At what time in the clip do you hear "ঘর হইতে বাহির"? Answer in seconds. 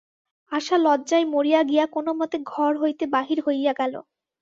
2.45-3.39